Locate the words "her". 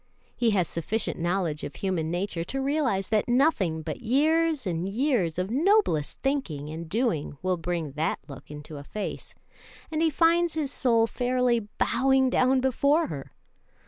13.09-13.31